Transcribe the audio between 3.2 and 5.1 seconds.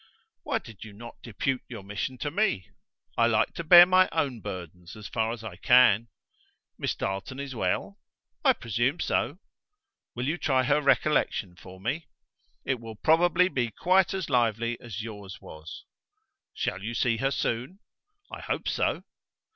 like to bear my own burdens, as